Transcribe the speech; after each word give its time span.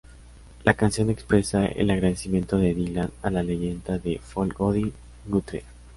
La 0.63 0.73
canción 0.73 1.11
expresa 1.11 1.63
el 1.67 1.91
agradecimiento 1.91 2.57
de 2.57 2.73
Dylan 2.73 3.11
a 3.21 3.29
la 3.29 3.43
leyenda 3.43 3.99
del 3.99 4.17
folk 4.17 4.59
Woody 4.59 4.91
Guthrie. 5.27 5.63